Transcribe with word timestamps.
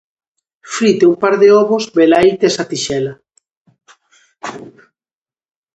Frite 0.75 1.05
un 1.11 1.15
par 1.23 1.35
de 1.41 1.47
ovos, 1.61 1.85
velaí 1.97 2.31
tes 2.41 2.55
a 2.63 2.67
tixela. 2.71 3.13